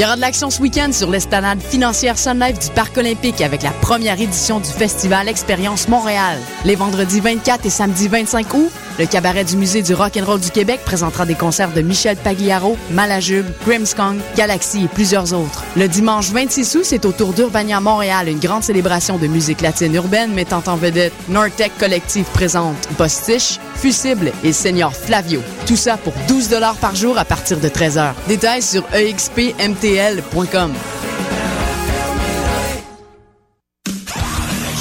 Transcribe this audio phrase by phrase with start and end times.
[0.00, 3.42] Il y aura de l'action ce week-end sur l'esplanade financière Sun Life du Parc olympique
[3.42, 6.38] avec la première édition du festival Expérience Montréal.
[6.64, 10.40] Les vendredis 24 et samedi 25 août, le cabaret du Musée du Rock and Roll
[10.40, 15.64] du Québec présentera des concerts de Michel Pagliaro, Malajube, Grimmskong, Galaxy et plusieurs autres.
[15.76, 19.94] Le dimanche 26 août, c'est au tour d'Urbania Montréal, une grande célébration de musique latine
[19.94, 25.42] urbaine mettant en vedette Nortec Collective présente Bostich, Fusible et Senior Flavio.
[25.66, 26.48] Tout ça pour 12
[26.80, 28.12] par jour à partir de 13h.
[28.28, 28.84] Détails sur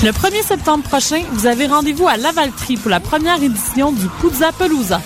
[0.04, 4.52] Le 1er septembre prochain, vous avez rendez-vous à Lavaltrie pour la première édition du Puzza
[4.52, 5.02] Pelusa.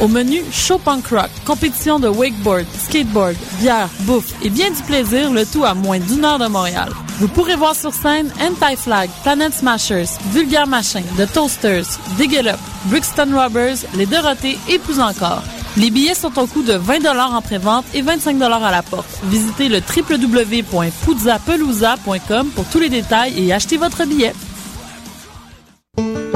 [0.00, 5.30] Au menu, show punk rock, compétition de wakeboard, skateboard, bière, bouffe et bien du plaisir,
[5.30, 6.88] le tout à moins d'une heure de Montréal.
[7.18, 12.48] Vous pourrez voir sur scène Anti-Flag, Planet Smashers, Vulgar Machin, The Toasters, Dig It
[12.86, 15.42] Brixton Robbers, Les Dorothées et plus encore.
[15.76, 19.08] Les billets sont au coût de 20 en pré-vente et 25 à la porte.
[19.24, 24.32] Visitez le www.puzzapelousa.com pour tous les détails et achetez votre billet.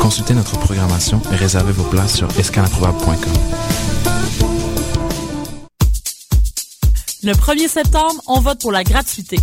[0.00, 3.32] Consultez notre programmation et réservez vos places sur escalimprobable.com.
[7.22, 9.38] Le 1er septembre, on vote pour la gratuité.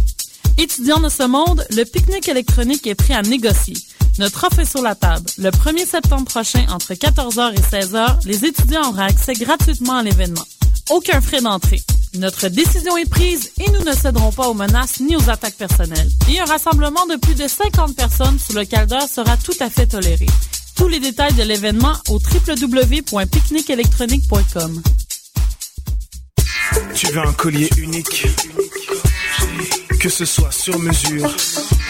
[0.58, 3.76] Étudiants de ce monde, le pique-nique électronique est prêt à négocier.
[4.20, 5.26] Notre offre est sur la table.
[5.38, 10.46] Le 1er septembre prochain, entre 14h et 16h, les étudiants auront accès gratuitement à l'événement.
[10.92, 11.82] Aucun frais d'entrée.
[12.16, 16.12] Notre décision est prise et nous ne céderons pas aux menaces ni aux attaques personnelles.
[16.30, 19.88] Et un rassemblement de plus de 50 personnes sous le caldeur sera tout à fait
[19.88, 20.28] toléré.
[20.76, 24.84] Tous les détails de l'événement au www.picnicelectronique.com.
[26.94, 28.28] Tu veux un collier unique?
[30.00, 31.36] Que ce soit sur mesure,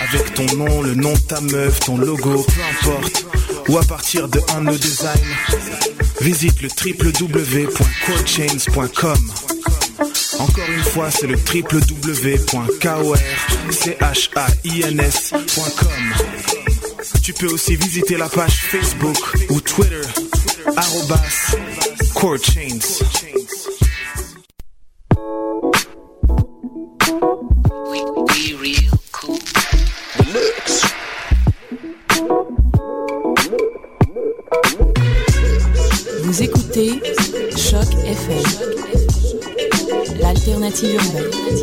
[0.07, 3.25] avec ton nom, le nom de ta meuf, ton logo, peu importe,
[3.67, 5.19] ou à partir de un no design,
[6.21, 9.52] visite le www.corechains.com.
[10.43, 12.63] Encore une fois, c'est le www.korchains.com.
[17.23, 19.17] Tu peux aussi visiter la page Facebook
[19.49, 20.01] ou Twitter,
[20.75, 21.21] arrobas
[22.13, 22.79] Corechains.
[23.33, 23.42] Vous
[40.73, 41.62] l'alternative urbaine.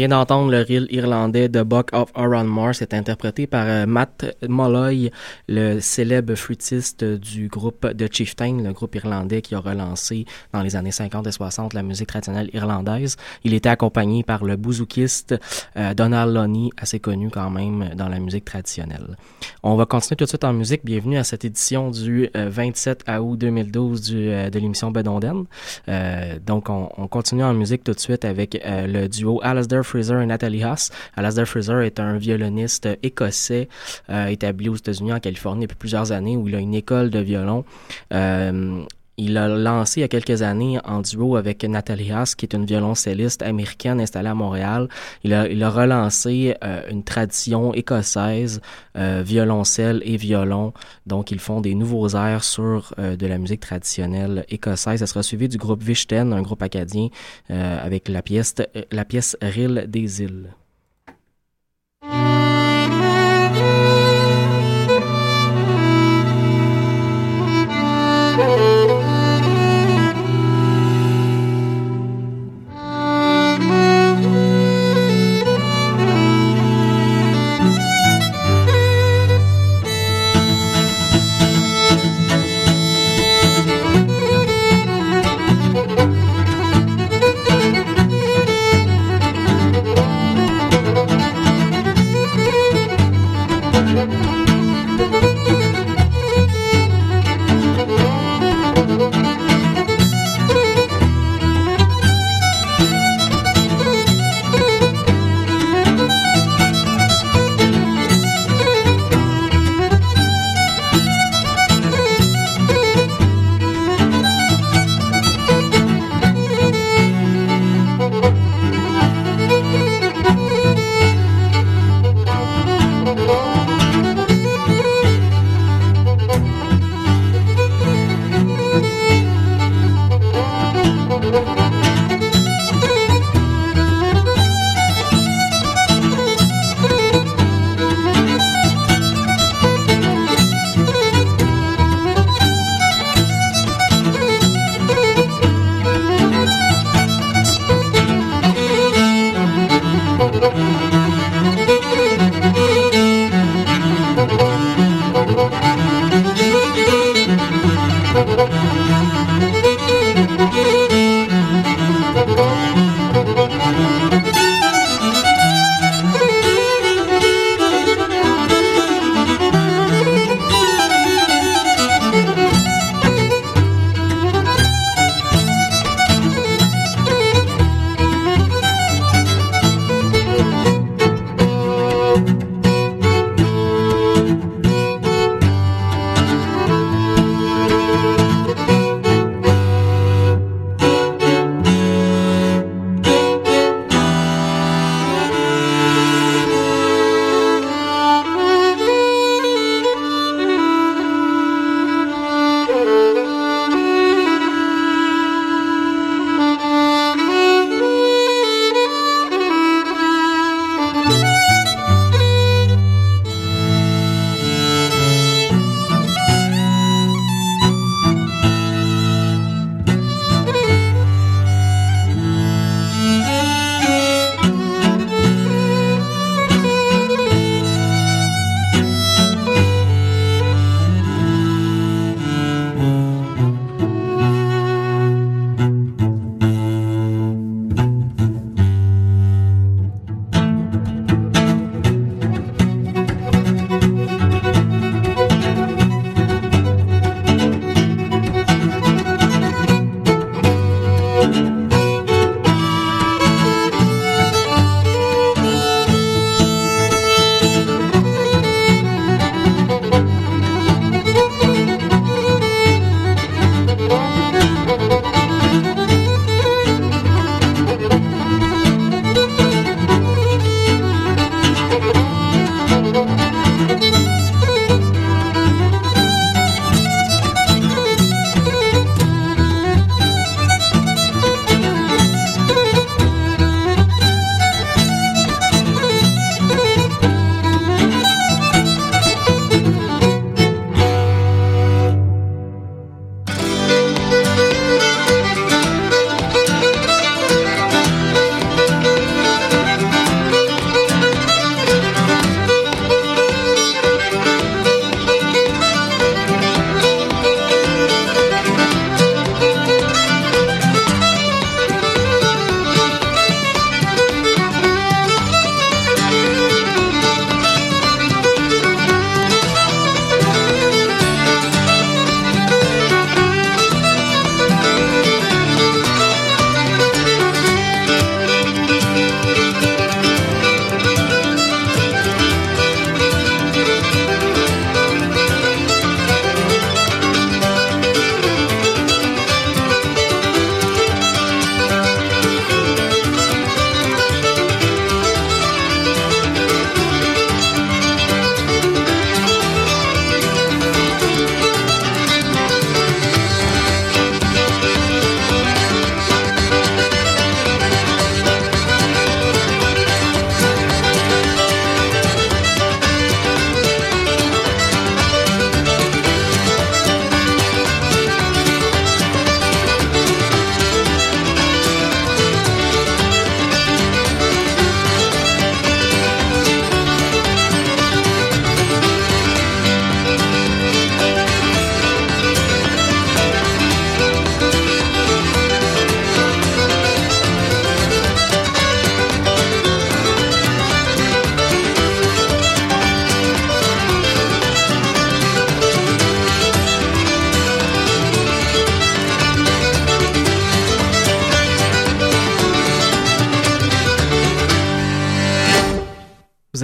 [0.00, 2.74] Vient d'entendre le reel irlandais The Buck of Aaron Moore.
[2.74, 5.10] C'est interprété par euh, Matt Molloy,
[5.46, 10.24] le célèbre flûtiste du groupe The Chieftain, le groupe irlandais qui a relancé
[10.54, 13.18] dans les années 50 et 60 la musique traditionnelle irlandaise.
[13.44, 15.34] Il était accompagné par le bouzoukiste
[15.76, 19.18] euh, Donald Loney, assez connu quand même dans la musique traditionnelle.
[19.62, 20.80] On va continuer tout de suite en musique.
[20.82, 25.44] Bienvenue à cette édition du 27 euh, août 2012 du, de l'émission Bedonden.
[26.46, 30.26] donc, on, on, continue en musique tout de suite avec le duo Alasdair Fraser et
[30.26, 30.90] Natalie Haas.
[31.16, 33.68] Alasdair Fraser est un violoniste écossais
[34.08, 37.18] euh, établi aux États-Unis, en Californie, depuis plusieurs années, où il a une école de
[37.18, 37.64] violon.
[39.20, 42.46] Euh, il a lancé il y a quelques années en duo avec Nathalie Haas, qui
[42.46, 44.88] est une violoncelliste américaine installée à Montréal.
[45.24, 48.60] Il a, il a relancé euh, une tradition écossaise,
[48.96, 50.72] euh, violoncelle et violon.
[51.06, 55.00] Donc, ils font des nouveaux airs sur euh, de la musique traditionnelle écossaise.
[55.00, 57.08] Ça sera suivi du groupe Vichten, un groupe acadien,
[57.48, 58.54] avec la pièce,
[58.90, 60.50] la pièce Rille des îles.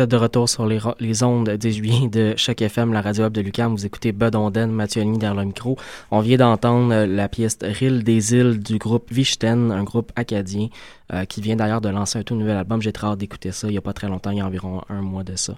[0.06, 3.40] De retour sur les, les ondes des juillet de Choc FM, la radio web de
[3.40, 3.74] Lucam.
[3.74, 5.76] Vous écoutez Bud Onden, Mathieu Agny derrière le micro.
[6.10, 10.68] On vient d'entendre la pièce Rille des îles du groupe Vichten, un groupe acadien
[11.12, 12.82] euh, qui vient d'ailleurs de lancer un tout nouvel album.
[12.82, 14.82] J'ai très hâte d'écouter ça il n'y a pas très longtemps, il y a environ
[14.88, 15.54] un mois de ça.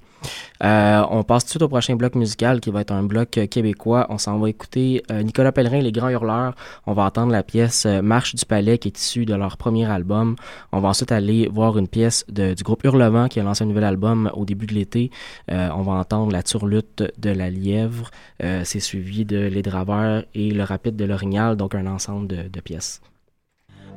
[0.65, 3.31] Euh, on passe tout de suite au prochain bloc musical qui va être un bloc
[3.31, 4.07] québécois.
[4.11, 6.55] On s'en va écouter Nicolas Pellerin, Les Grands Hurleurs.
[6.87, 10.37] On va entendre la pièce Marche du Palais qui est issue de leur premier album.
[10.73, 13.67] On va ensuite aller voir une pièce de, du groupe Hurlement qui a lancé un
[13.67, 15.11] nouvel album au début de l'été.
[15.51, 18.11] Euh, on va entendre La Turlute de la Lièvre.
[18.43, 22.49] Euh, c'est suivi de Les Draveurs et Le Rapide de l'Orignal, donc un ensemble de,
[22.49, 23.01] de pièces.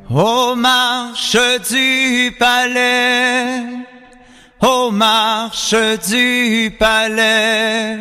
[0.10, 1.38] Ô marche
[1.70, 3.64] du palais,
[4.62, 5.76] ô marche
[6.10, 7.98] du palais,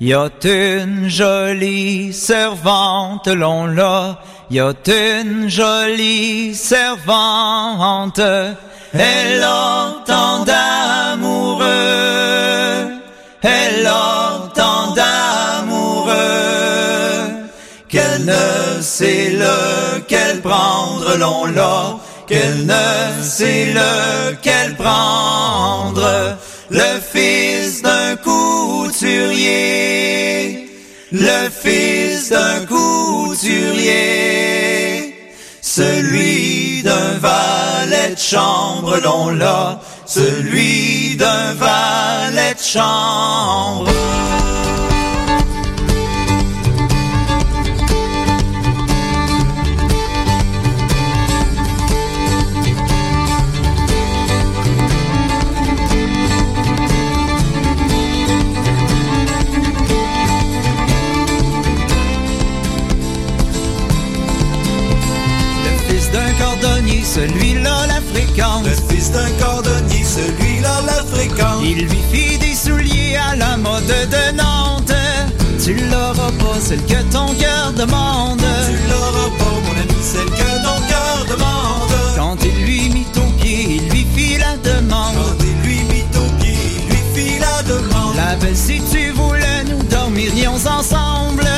[0.00, 8.20] y a une jolie servante, l'on l'a, y a une jolie servante,
[8.92, 11.66] elle entend d'amoureux,
[13.42, 16.14] elle entend d'amoureux,
[17.88, 19.27] qu'elle ne sait
[20.08, 26.38] lequel prendre, l'on l'a, qu'elle ne sait lequel prendre,
[26.70, 29.50] le fils d'un couturier,
[31.12, 33.94] le fils d'un couturier,
[35.60, 43.90] celui d'un valet de chambre, l'on l'a, celui d'un valet de chambre.
[76.68, 78.42] Celle que ton cœur demande.
[78.68, 81.94] Tu l'auras pas, mon ami, celle que ton cœur demande.
[82.14, 85.14] Quand il lui mit au pied, il lui fit la demande.
[85.16, 88.16] Quand il lui mit au pied, il lui fit la demande.
[88.16, 91.48] La belle, si tu voulais, nous dormirions ensemble.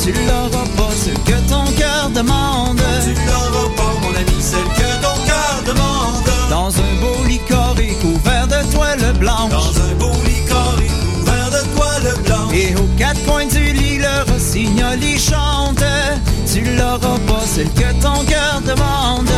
[0.00, 2.80] Tu l'auras pas, celle que ton cœur demande.
[3.04, 6.30] Tu l'auras pas, mon ami, celle que ton cœur demande.
[6.48, 9.50] Dans un beau lit carré couvert de toile blanche.
[9.50, 12.54] Dans un beau lit carré couvert de toile blanche.
[12.54, 13.63] Et aux quatre coins du
[15.18, 15.84] chante.
[16.52, 19.28] Tu l'auras pas, celle que ton cœur demande.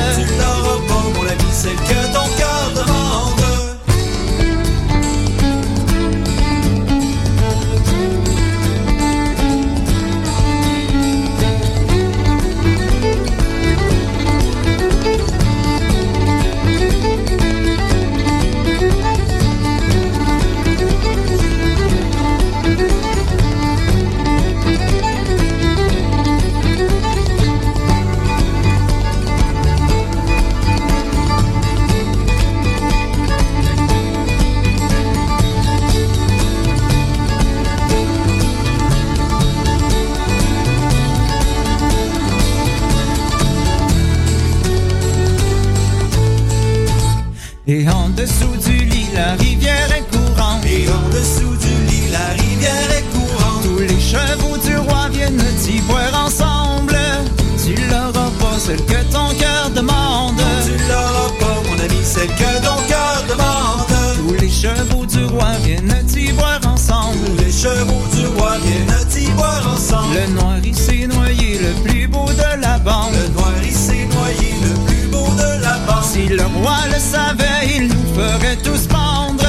[59.27, 60.41] Ton cœur demande.
[60.65, 63.87] Tu l'auras pas, mon ami, celle que ton cœur demande.
[64.17, 67.19] Tous les chevaux du roi viennent t'y boire ensemble.
[67.39, 70.15] Les chevaux du roi viennent t'y boire ensemble.
[70.15, 73.15] Le noir s'est noyé, le plus beau de la bande.
[73.15, 76.05] Le noir il s'est noyé, le plus beau de la bande.
[76.05, 79.45] Si le roi le savait, il nous ferait tous pendre.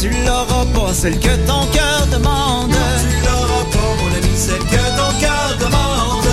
[0.00, 2.72] Tu l'auras pas, celle que ton cœur demande.
[3.02, 6.29] Tu l'auras pas, mon ami, celle que ton cœur demande.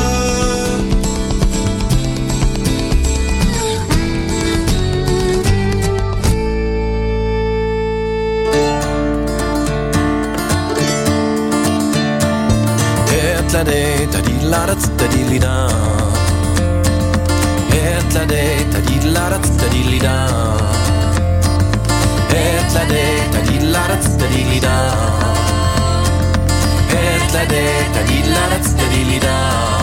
[13.57, 15.55] la day, da dee la da da dee da.
[17.73, 20.15] Et la day, da dee la da da dee da.
[22.41, 24.75] Et la day, da dee la da da dee da.
[27.01, 29.76] Et la day, da dee la da da dee da.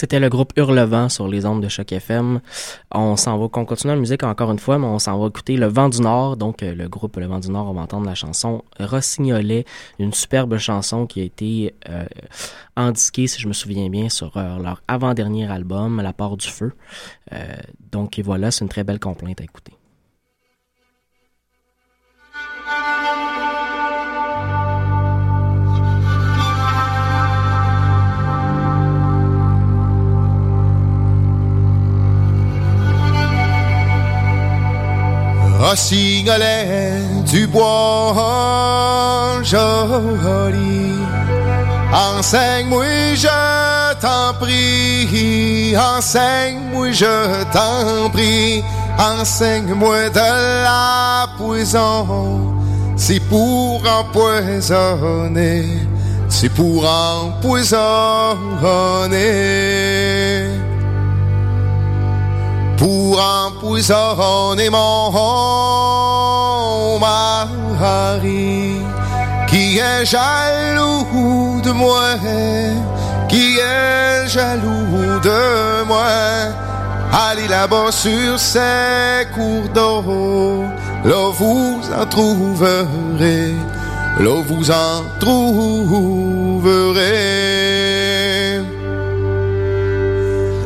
[0.00, 2.40] C'était le groupe Hurlevent sur les ondes de Choc FM.
[2.90, 5.58] On s'en va, qu'on continue la musique encore une fois, mais on s'en va écouter
[5.58, 6.38] Le Vent du Nord.
[6.38, 9.66] Donc, euh, le groupe Le Vent du Nord, on va entendre la chanson Rossignolet,
[9.98, 12.06] une superbe chanson qui a été euh,
[12.76, 16.72] indiquée, si je me souviens bien, sur euh, leur avant-dernier album, La part du feu.
[17.34, 17.56] Euh,
[17.92, 19.74] donc, et voilà, c'est une très belle complainte à écouter.
[35.60, 40.94] Rossignolet du bois joli.
[41.92, 45.76] Enseigne-moi, je t'en prie.
[45.76, 48.64] Enseigne-moi, je t'en prie.
[48.98, 52.54] Enseigne-moi de la poison.
[52.96, 55.66] C'est pour empoisonner.
[56.30, 57.80] C'est pour empoisonner
[62.80, 65.12] pour empoisonner mon
[66.98, 68.80] mari
[69.48, 72.16] qui est jaloux de moi,
[73.28, 76.06] qui est jaloux de moi.
[77.12, 80.64] Allez là-bas sur ces cours d'eau,
[81.04, 83.54] là vous en trouverez,
[84.20, 86.20] là vous en trouverez.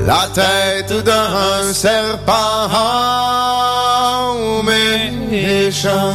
[0.06, 2.68] La tête d'un serpent
[5.30, 6.14] méchant.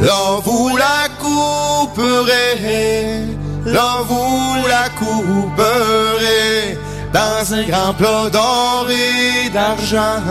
[0.00, 3.24] Là vous la couperez,
[3.64, 6.78] là vous la couperez
[7.12, 10.22] dans un grand plat d'or et d'argent.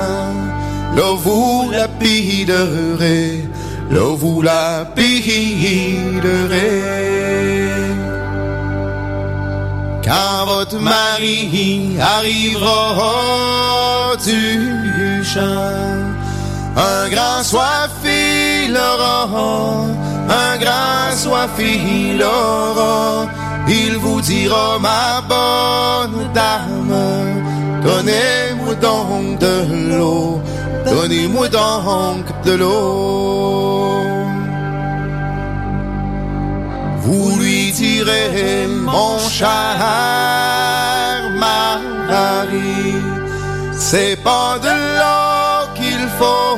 [0.96, 3.48] Là vous la piderez,
[3.92, 6.97] là vous la piderez.
[10.08, 13.12] Quand votre mari arrivera
[14.24, 16.16] du champ,
[16.78, 23.28] un grand soif il un grand soif il aura,
[23.68, 27.44] il vous dira ma bonne dame,
[27.84, 29.56] donnez-moi donc de
[29.90, 30.42] l'eau,
[30.86, 34.17] donnez-moi donc de l'eau.
[37.08, 39.78] Vous lui direz, mon cher
[41.40, 42.96] mari,
[43.72, 46.58] c'est pas de l'eau qu'il faut,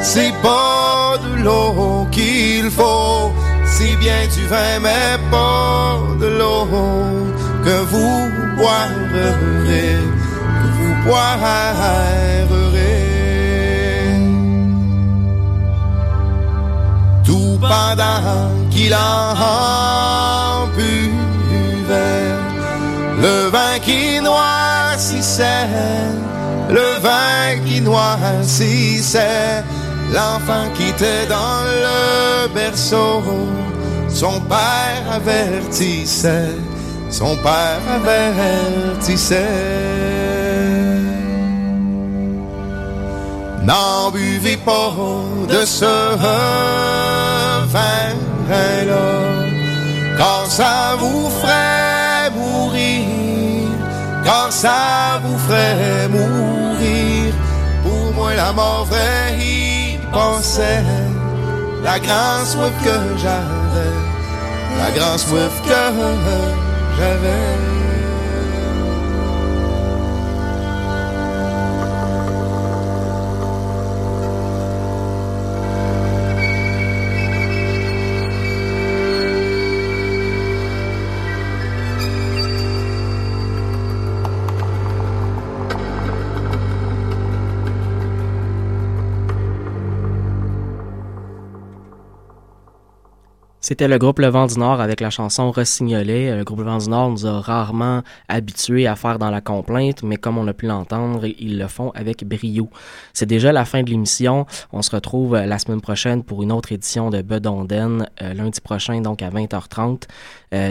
[0.00, 3.32] c'est pas de l'eau qu'il faut,
[3.66, 6.66] si bien du vin, mais pas de l'eau
[7.66, 9.98] que vous boirez,
[10.60, 11.84] que vous boirez.
[18.84, 22.34] Qu'il en buvait,
[23.22, 25.68] le vin qui noircissait,
[26.68, 29.64] le vin qui noircissait,
[30.12, 33.22] l'enfant qui était dans le berceau,
[34.08, 36.56] son père avertissait,
[37.10, 39.48] son père avertissait.
[43.62, 44.92] N'en buvez pas
[45.48, 45.94] de ce
[48.48, 53.68] vin-là, car ça vous ferait mourir,
[54.24, 57.34] car ça vous ferait mourir.
[57.82, 60.84] Pour moi, la mort vraie y pensait,
[61.82, 63.94] la grande soif que j'avais,
[64.78, 65.82] la grande soif que
[66.98, 67.83] j'avais.
[93.66, 96.30] C'était le groupe Le Vent du Nord avec la chanson Rossignolet.
[96.30, 99.40] Euh, le groupe Le Vent du Nord nous a rarement habitués à faire dans la
[99.40, 102.68] complainte, mais comme on a pu l'entendre, ils le font avec brio.
[103.14, 104.44] C'est déjà la fin de l'émission.
[104.70, 109.00] On se retrouve la semaine prochaine pour une autre édition de Bedonden, euh, lundi prochain,
[109.00, 110.02] donc à 20h30.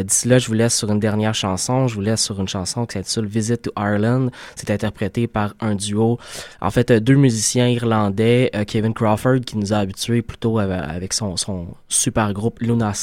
[0.03, 1.87] D'ici là, je vous laisse sur une dernière chanson.
[1.87, 4.29] Je vous laisse sur une chanson qui s'intitule Visit to Ireland.
[4.55, 6.17] C'est interprété par un duo,
[6.61, 11.67] en fait, deux musiciens irlandais, Kevin Crawford, qui nous a habitués plutôt avec son, son
[11.89, 12.93] super groupe Luna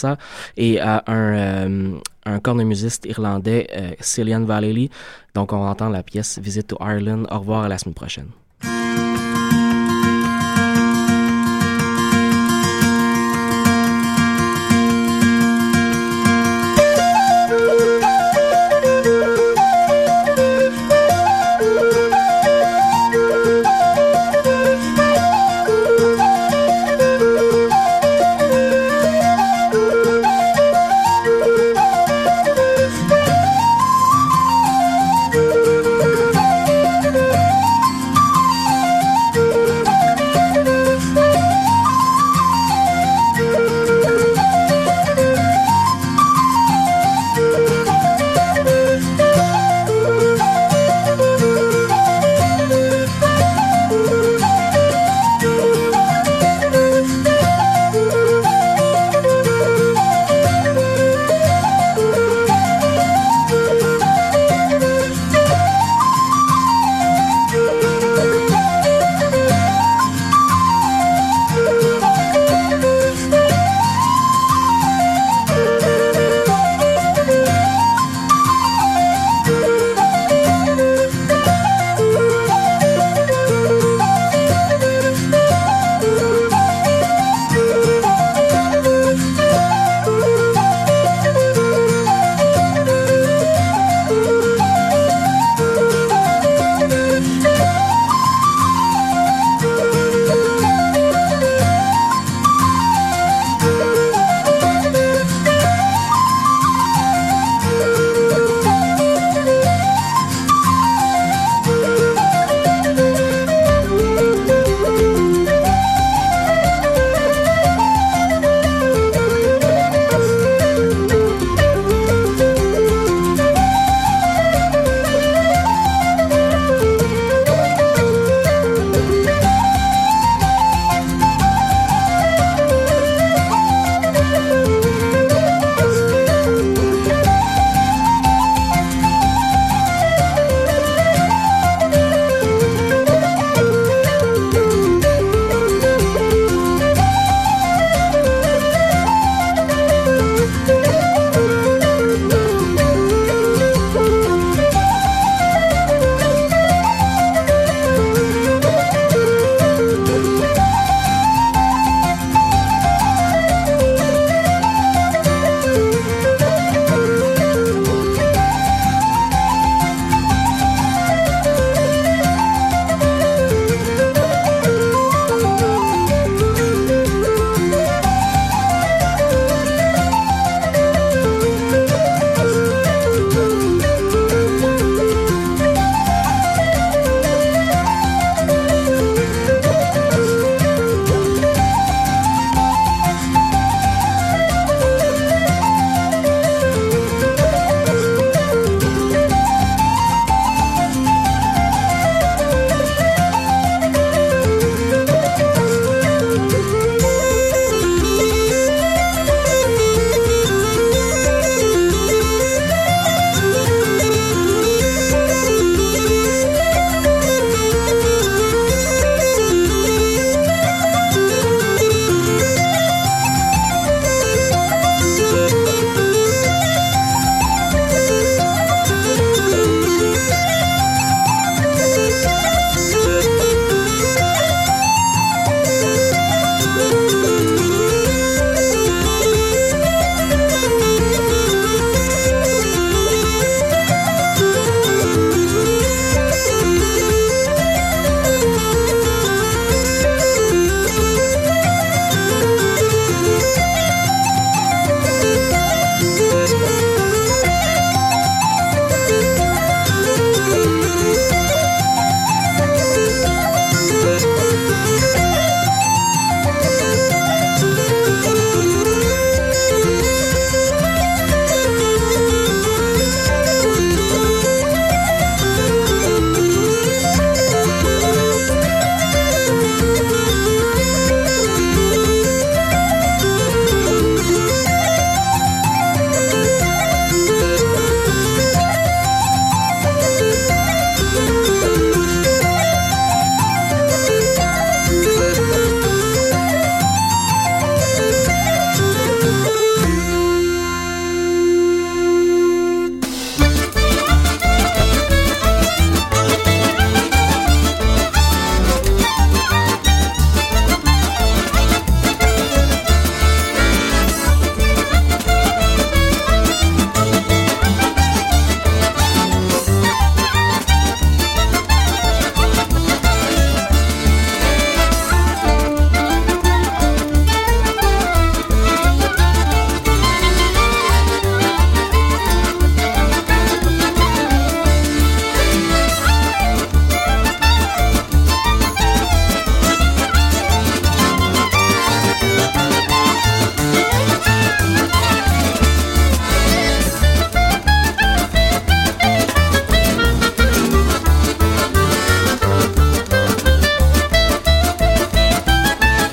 [0.56, 4.90] et à un, euh, un cornemusiste irlandais, euh, Cillian Vallely.
[5.34, 7.24] Donc, on entend la pièce Visit to Ireland.
[7.30, 8.28] Au revoir à la semaine prochaine.